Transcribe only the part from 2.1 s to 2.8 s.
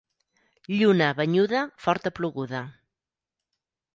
ploguda.